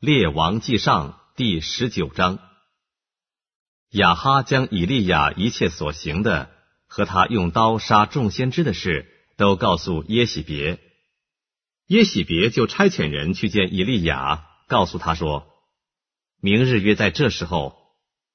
[0.00, 2.38] 列王记上第十九章，
[3.90, 6.50] 亚哈将以利亚一切所行的
[6.86, 9.06] 和他用刀杀众先知的事，
[9.36, 10.80] 都告诉耶喜别。
[11.88, 15.46] 耶喜别就差遣人去见以利亚，告诉他说
[16.40, 17.76] ：“明日约在这时候，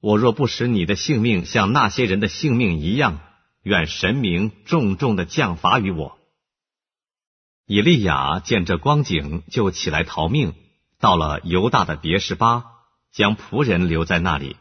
[0.00, 3.20] 我若不使你的性命像那些人的性命一样，
[3.62, 6.18] 愿神明重重的降罚于我。”
[7.66, 10.54] 以利亚见这光景，就起来逃命。
[11.02, 12.64] 到了犹大的别是巴，
[13.10, 14.56] 将仆人留在那里，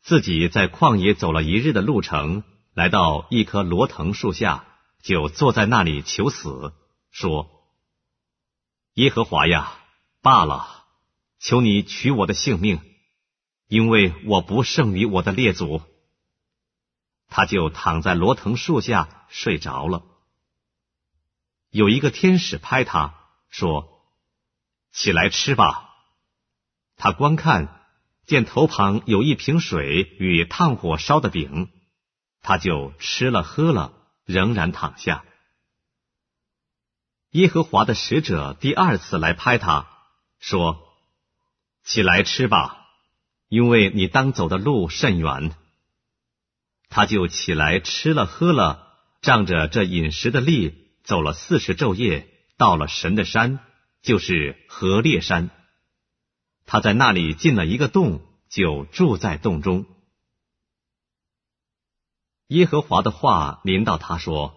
[0.00, 4.64] 自己在旷野走了一日的路程，来到一棵罗藤树下，
[5.02, 6.72] 就坐在那里求死，
[7.10, 7.50] 说
[8.94, 9.72] ：“耶和华呀，
[10.20, 10.84] 罢了，
[11.40, 12.78] 求你取我的性命，
[13.66, 15.82] 因为我不胜于我的列祖。”
[17.26, 20.04] 他就躺在罗藤树下睡着了。
[21.70, 23.14] 有一个天使拍他
[23.50, 23.91] 说。
[24.92, 25.88] 起来吃吧。
[26.96, 27.80] 他观看，
[28.26, 31.70] 见头旁有一瓶水与炭火烧的饼，
[32.42, 33.92] 他就吃了喝了，
[34.24, 35.24] 仍然躺下。
[37.30, 39.88] 耶和华的使者第二次来拍他，
[40.38, 40.86] 说
[41.82, 42.86] ：“起来吃吧，
[43.48, 45.56] 因为你当走的路甚远。”
[46.90, 48.86] 他就起来吃了喝了，
[49.22, 53.60] 仗着这饮食的力，走了四十昼夜，到了神的山。
[54.02, 55.50] 就是河烈山，
[56.66, 59.86] 他在那里进了一个洞，就住在洞中。
[62.48, 64.56] 耶和华的话临到他说：“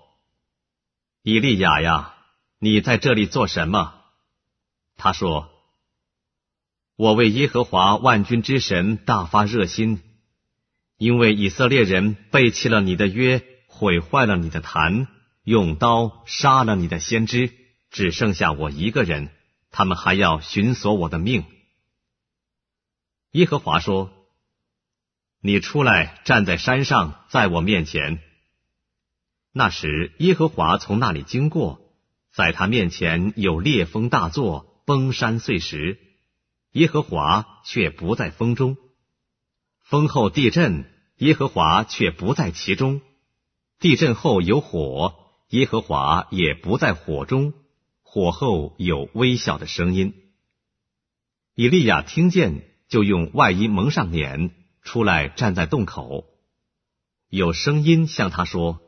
[1.22, 2.16] 以利亚呀，
[2.58, 4.02] 你在这里做什么？”
[4.98, 5.52] 他说
[6.98, 10.02] ：“我为耶和华万军之神大发热心，
[10.98, 15.08] 因为以色列人背弃了你的约，毁坏了你的坛，
[15.44, 17.54] 用刀杀了你的先知。”
[17.96, 19.30] 只剩下我一个人，
[19.72, 21.46] 他们还要寻索我的命。
[23.32, 24.12] 耶和华说
[25.40, 28.20] ：“你出来站在山上，在我面前。”
[29.54, 31.90] 那时，耶和华从那里经过，
[32.34, 35.98] 在他面前有烈风大作，崩山碎石。
[36.74, 38.76] 耶和华却不在风中，
[39.80, 40.84] 风后地震，
[41.20, 43.00] 耶和华却不在其中。
[43.80, 45.16] 地震后有火，
[45.52, 47.54] 耶和华也不在火中。
[48.16, 50.14] 火后有微小的声音，
[51.54, 54.52] 以利亚听见，就用外衣蒙上脸，
[54.84, 56.26] 出来站在洞口。
[57.28, 58.80] 有声音向他说：“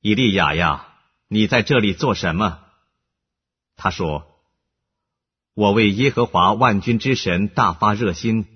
[0.00, 0.94] 以利亚呀，
[1.28, 2.60] 你在这里做什么？”
[3.76, 4.40] 他说
[5.52, 8.46] ：“我为耶和华万军之神大发热心，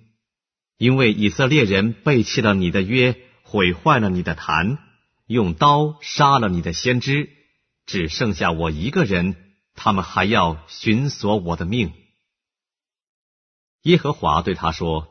[0.78, 4.78] 因为以色列人背弃了你的约，毁坏了你的坛，
[5.26, 7.28] 用刀杀了你的先知，
[7.84, 11.92] 只剩下我一个人。”他们还要寻索我的命。
[13.82, 15.08] 耶和华对他说：“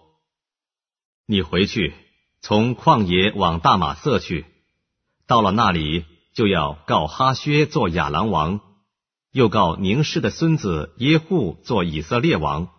[1.25, 1.95] 你回去，
[2.39, 4.45] 从旷野往大马色去，
[5.25, 8.61] 到了那里，就要告哈薛做亚兰王，
[9.31, 12.69] 又告宁氏的孙子耶户做以色列王，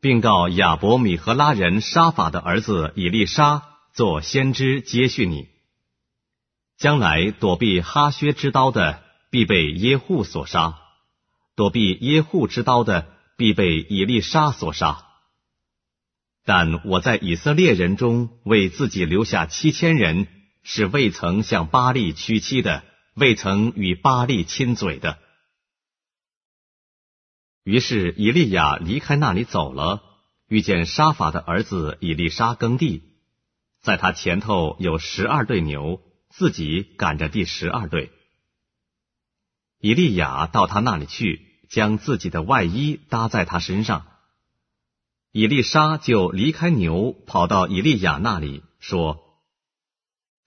[0.00, 3.62] 并告亚伯米和拉人沙法的儿子以利沙
[3.94, 5.48] 做先知接续你。
[6.76, 10.78] 将来躲避哈薛之刀的，必被耶户所杀。”
[11.56, 15.04] 躲避耶户之刀的，必被以利沙所杀。
[16.44, 20.28] 但我在以色列人中为自己留下七千人，
[20.62, 22.84] 是未曾向巴利屈膝的，
[23.14, 25.18] 未曾与巴利亲嘴的。
[27.64, 30.02] 于是以利亚离开那里走了，
[30.46, 33.02] 遇见沙法的儿子以利沙耕地，
[33.80, 38.12] 在他前头有十二对牛，自己赶着第十二对。
[39.80, 41.45] 以利亚到他那里去。
[41.68, 44.06] 将自己的外衣搭在他身上，
[45.32, 49.40] 以利沙就离开牛，跑到以利亚那里，说：“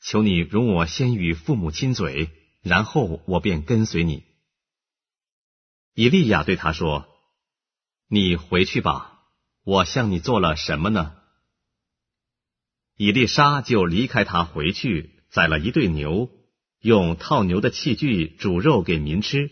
[0.01, 2.29] 求你容我先与父母亲嘴，
[2.61, 4.23] 然后我便跟随你。”
[5.93, 7.07] 以利亚对他说
[8.07, 9.19] ：“你回去吧，
[9.63, 11.15] 我向你做了什么呢？”
[12.95, 16.29] 以利沙就离开他回去，宰了一对牛，
[16.79, 19.51] 用套牛的器具煮肉给民吃。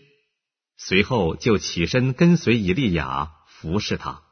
[0.78, 4.22] 随后就起身跟随以利亚服侍他。